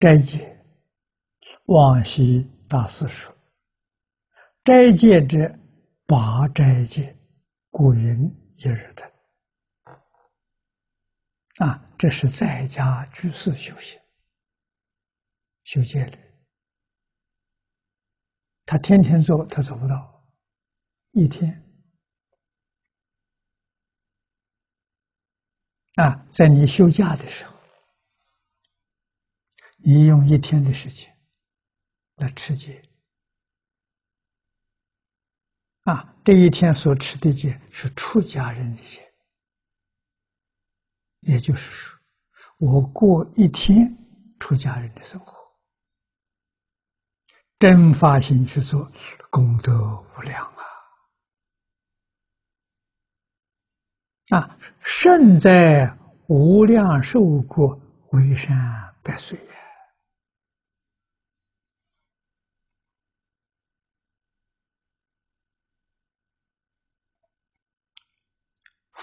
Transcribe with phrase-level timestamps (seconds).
[0.00, 0.64] 斋戒，
[1.66, 3.36] 往昔大师说
[4.64, 5.36] ：“斋戒者，
[6.06, 7.14] 八斋戒，
[7.68, 8.24] 故云
[8.56, 9.12] 一日的。”
[11.62, 14.00] 啊，这是在家居士修行、
[15.64, 16.18] 修戒律。
[18.64, 20.26] 他天天做，他做不到
[21.10, 21.62] 一天。
[25.96, 27.49] 啊，在你休假的时候。
[29.82, 31.16] 你用一天的时间
[32.16, 32.82] 来持戒
[35.84, 36.14] 啊！
[36.22, 39.10] 这一天所持的戒是出家人的戒，
[41.20, 41.98] 也就是说，
[42.58, 43.96] 我过一天
[44.38, 45.34] 出家人的生活，
[47.58, 48.92] 真发心去做，
[49.30, 50.46] 功德无量
[54.28, 54.38] 啊！
[54.38, 57.80] 啊，胜在无量寿过，
[58.12, 58.54] 为山
[59.02, 59.38] 百岁。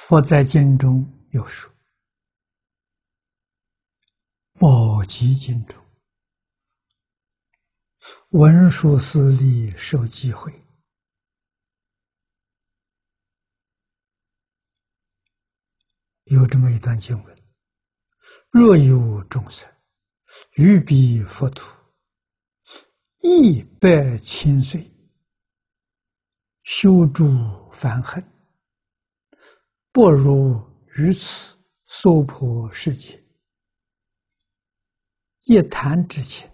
[0.07, 1.69] 佛在经中有说
[4.57, 5.85] ：“宝积经中，
[8.29, 10.49] 文殊师利受机会，
[16.23, 17.37] 有这么一段经文：
[18.49, 19.69] 若有众生
[20.53, 21.67] 欲彼佛土
[23.23, 24.89] 一百千岁，
[26.63, 27.25] 修诸
[27.73, 28.25] 凡恨。”
[29.97, 30.61] 不如
[30.95, 33.19] 于此娑婆世界，
[35.45, 36.47] 一谈之前，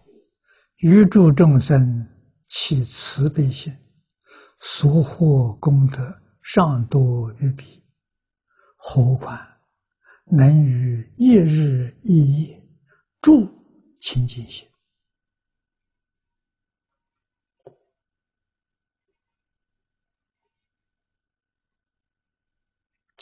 [0.78, 2.08] 于诸众生
[2.48, 3.76] 起慈悲心，
[4.62, 7.84] 所获功德尚多于彼，
[8.78, 9.38] 何况
[10.32, 12.66] 能于一日一夜
[13.20, 13.46] 助
[14.00, 14.66] 清净心？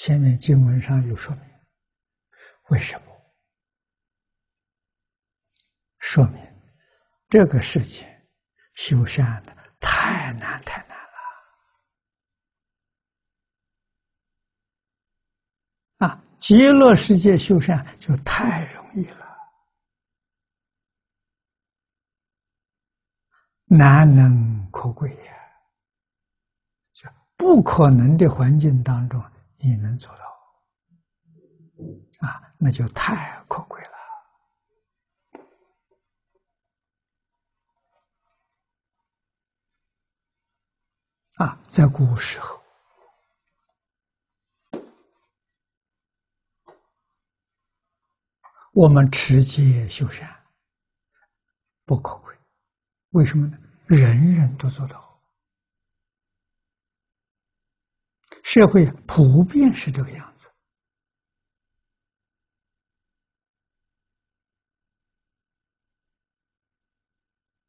[0.04, 1.44] 前面经文上有说明，
[2.70, 3.06] 为什么？
[6.00, 6.42] 说明
[7.30, 8.04] 这个世界
[8.74, 10.98] 修善的太难太难
[16.00, 16.24] 了啊！
[16.40, 19.38] 极乐世界修善就太容易了，
[23.66, 25.34] 难能可贵呀！
[26.92, 27.08] 就
[27.38, 29.24] 不可能的环境当中。
[29.64, 30.24] 你能做到
[32.28, 32.42] 啊？
[32.58, 33.92] 那就太可贵了
[41.46, 41.60] 啊！
[41.68, 42.62] 在古时候，
[48.74, 50.44] 我们持戒修善
[51.86, 52.36] 不可贵，
[53.10, 53.58] 为什么呢？
[53.88, 55.11] 人人都做到。
[58.44, 60.52] 社会普遍是这个样子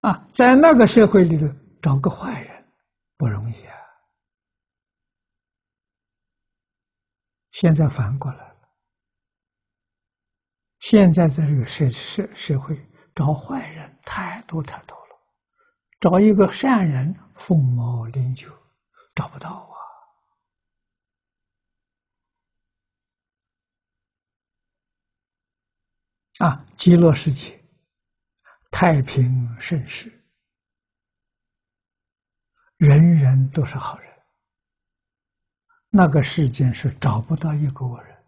[0.00, 1.46] 啊，在那个社会里头
[1.80, 2.66] 找个坏人
[3.16, 3.76] 不容易啊。
[7.52, 8.68] 现在反过来了，
[10.80, 12.76] 现在这个社社社会
[13.14, 15.16] 找坏人太多太多了，
[16.00, 18.48] 找一个善人凤毛麟角，
[19.14, 19.71] 找不到
[26.44, 26.66] 啊。
[26.76, 27.62] 极乐世界
[28.72, 29.24] 太平
[29.60, 30.10] 盛世，
[32.76, 34.12] 人人都是好人。
[35.90, 38.18] 那个世间是找不到一个恶人。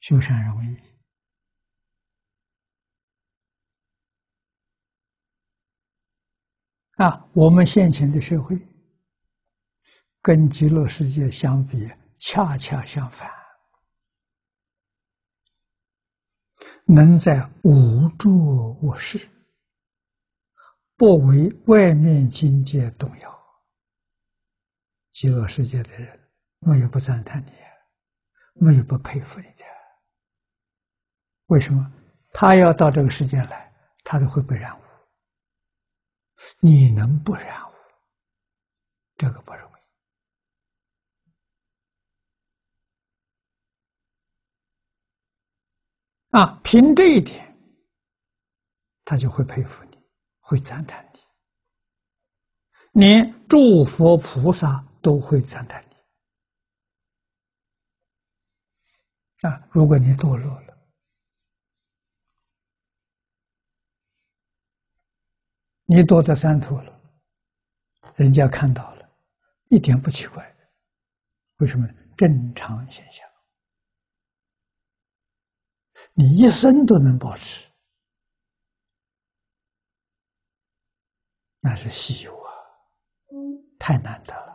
[0.00, 0.76] 修善容易
[6.94, 7.28] 啊！
[7.34, 8.56] 我们现前的社会
[10.22, 11.86] 跟极乐世界相比。
[12.24, 13.28] 恰恰相反，
[16.86, 19.28] 能在无助无事，
[20.96, 23.38] 不为外面境界动摇。
[25.10, 26.30] 极乐世界的人，
[26.60, 27.52] 没有不赞叹你，
[28.54, 29.64] 没有不佩服你的。
[31.46, 31.92] 为什么？
[32.32, 34.82] 他要到这个世界来，他都会被染污。
[36.60, 37.74] 你能不染污？
[39.16, 39.72] 这个不容易。
[46.32, 47.56] 啊，凭这一点，
[49.04, 49.98] 他就会佩服你，
[50.40, 51.20] 会赞叹你，
[53.00, 55.96] 连诸佛菩萨都会赞叹你。
[59.46, 60.78] 啊，如果你堕落了，
[65.84, 67.00] 你堕到三途了，
[68.16, 69.06] 人家看到了，
[69.68, 70.50] 一点不奇怪。
[71.56, 71.86] 为什么？
[72.16, 73.28] 正常现象，
[76.14, 77.66] 你一生都能保持，
[81.60, 82.52] 那是稀有啊，
[83.78, 84.52] 太难得了。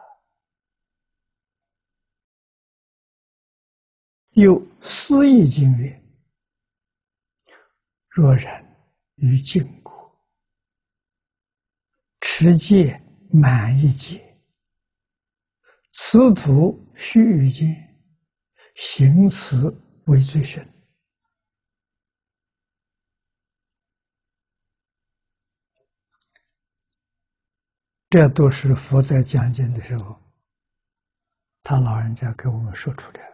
[4.34, 6.04] 有思义经曰
[8.08, 8.78] ：“若人
[9.16, 10.16] 于禁果
[12.22, 13.02] 持戒
[13.32, 14.40] 满一戒，
[15.92, 17.68] 此徒须臾间
[18.76, 19.76] 行此
[20.06, 20.64] 为最深。”
[28.10, 30.16] 这都是佛在讲经的时候，
[31.62, 33.28] 他老人家给我们说出来。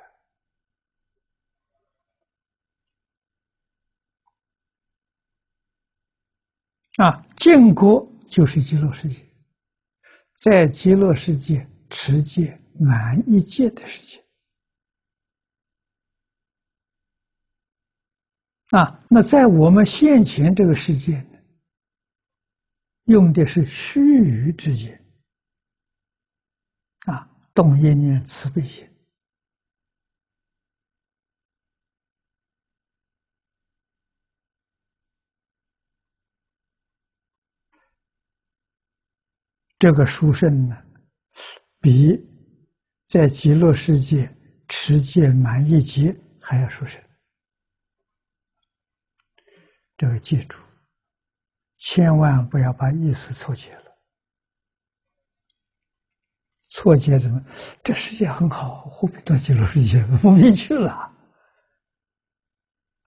[6.97, 9.23] 啊，建国就是极乐世界，
[10.35, 14.23] 在极乐世界持戒满一戒的事情。
[18.69, 21.23] 啊，那在我们现前这个世界，
[23.05, 25.03] 用的是须臾之间，
[27.05, 28.89] 啊，动一念慈悲心。
[39.77, 40.85] 这个殊胜呢，
[41.81, 42.17] 比
[43.05, 44.33] 在极乐世界
[44.69, 47.03] 持戒满一劫还要殊胜。
[49.97, 50.57] 这个记住，
[51.85, 53.97] 千万不要把意思错解了。
[56.67, 57.43] 错解怎么？
[57.83, 60.01] 这世界很好，何必到极乐世界？
[60.21, 60.91] 不必去了。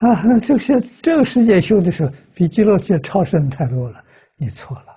[0.01, 4.05] 啊，这些这个世界修的时候，比极乐世界超胜太多了。
[4.37, 4.95] 你错了。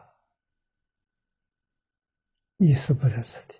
[2.57, 3.55] 意思不在此地，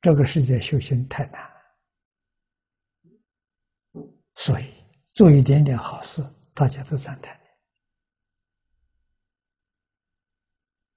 [0.00, 1.50] 这个世界修行太难，
[4.36, 4.81] 所以
[5.22, 6.20] 做一点点好事，
[6.52, 7.46] 大家都赞叹你；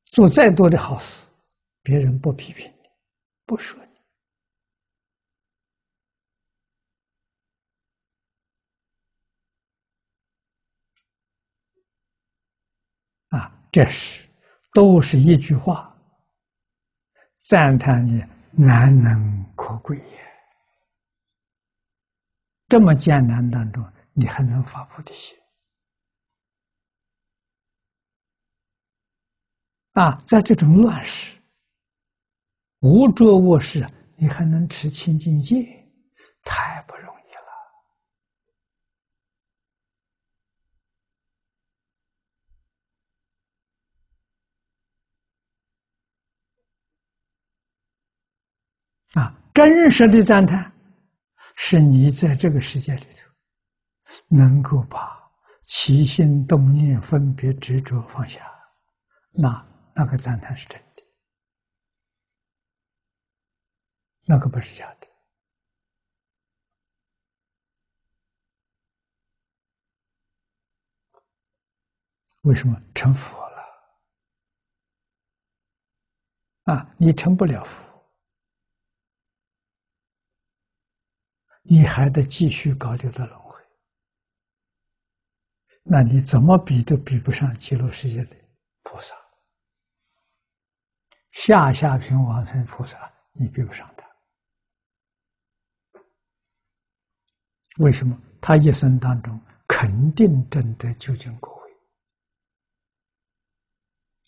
[0.05, 1.29] 做再多的好事，
[1.83, 2.89] 别人不批评你，
[3.45, 3.91] 不说你，
[13.37, 14.27] 啊，这是
[14.73, 15.95] 都是一句话，
[17.37, 18.23] 赞叹你
[18.53, 20.25] 难能可贵也。
[22.67, 25.37] 这么艰难当中，你还能发菩提心
[29.91, 30.23] 啊？
[30.25, 31.37] 在这种乱世、
[32.79, 33.85] 无着卧室，
[34.15, 35.55] 你还能持清净戒，
[36.43, 37.33] 太不容易
[49.17, 49.21] 了。
[49.21, 50.71] 啊，真实的赞叹，
[51.55, 53.24] 是你在这个世界里头，
[54.27, 55.31] 能够把
[55.65, 58.49] 起心动念、分别执着放下，
[59.31, 61.03] 那那个赞叹是真的，
[64.27, 65.07] 那个不是假的。
[72.43, 73.55] 为什么成佛了？
[76.65, 77.91] 啊，你成不了佛。
[81.63, 83.44] 你还得继续搞六道轮，
[85.87, 88.35] 那你怎么比都比不上极乐世界的
[88.81, 89.15] 菩萨，
[91.31, 94.03] 下下品往生菩萨，你比不上他。
[97.77, 98.19] 为什么？
[98.41, 101.71] 他一生当中肯定证得究竟果位，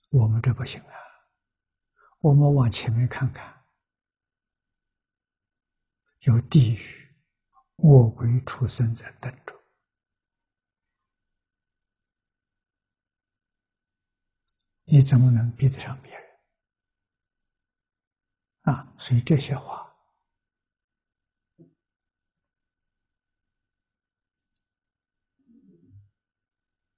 [0.09, 0.93] 我们这不行啊！
[2.19, 3.63] 我们往前面看看，
[6.19, 7.07] 有地狱。
[7.77, 9.55] 我为出生在等中，
[14.89, 16.23] 你怎么能比得上别人？
[18.73, 18.93] 啊！
[18.97, 19.93] 所以这些话，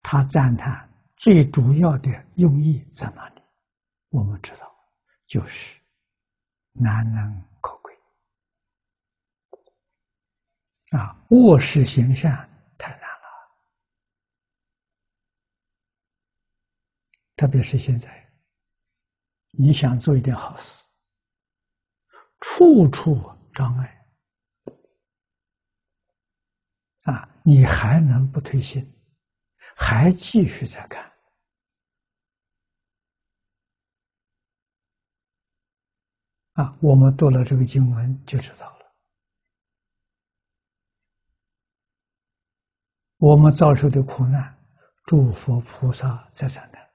[0.03, 3.41] 他赞叹最主要的用意在哪里？
[4.09, 4.71] 我们知道，
[5.25, 5.81] 就是
[6.73, 7.99] 难能可贵。
[10.91, 13.27] 啊，卧室行善太难了，
[17.39, 18.29] 特别是现在，
[19.51, 20.85] 你想做一点好事，
[22.41, 23.15] 处处
[23.53, 24.05] 障碍
[27.03, 27.39] 啊！
[27.45, 28.93] 你还能不退心，
[29.73, 31.09] 还继续在干
[36.55, 36.77] 啊？
[36.81, 38.93] 我们读了这个经文就知道了，
[43.15, 44.61] 我们遭受的苦难，
[45.05, 46.88] 诸佛菩萨在承担。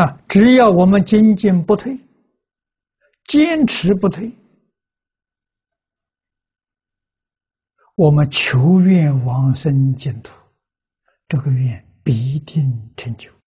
[0.00, 0.16] 啊！
[0.28, 1.98] 只要我们精进不退，
[3.26, 4.30] 坚持不退，
[7.96, 10.32] 我们求愿往生净土，
[11.26, 13.37] 这个愿必定成就。